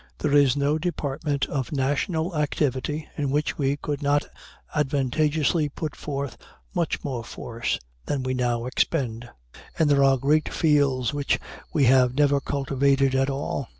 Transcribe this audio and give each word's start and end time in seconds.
There 0.17 0.33
is 0.33 0.57
no 0.57 0.79
department 0.79 1.45
of 1.45 1.71
national 1.71 2.35
activity 2.35 3.07
in 3.15 3.29
which 3.29 3.59
we 3.59 3.77
could 3.77 4.01
not 4.01 4.25
advantageously 4.73 5.69
put 5.69 5.95
forth 5.95 6.37
much 6.73 7.03
more 7.03 7.23
force 7.23 7.77
than 8.07 8.23
we 8.23 8.33
now 8.33 8.65
expend; 8.65 9.29
and 9.77 9.91
there 9.91 10.03
are 10.03 10.17
great 10.17 10.51
fields 10.51 11.13
which 11.13 11.37
we 11.71 11.83
have 11.85 12.15
never 12.15 12.41
cultivated 12.41 13.13
at 13.13 13.29
all. 13.29 13.69